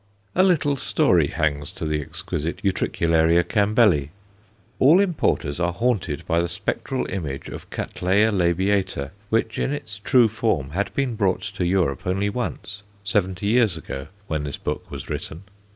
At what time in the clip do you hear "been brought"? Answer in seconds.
10.95-11.43